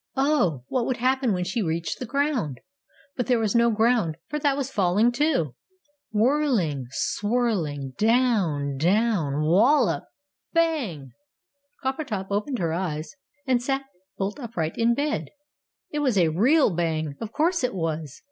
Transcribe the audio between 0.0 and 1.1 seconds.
Oh! what would